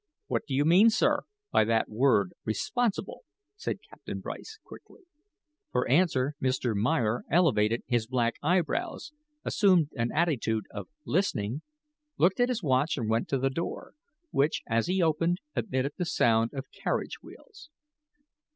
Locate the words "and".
12.97-13.11